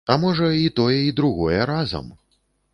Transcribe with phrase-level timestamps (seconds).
[0.11, 2.13] А можа, і тое і другое разам.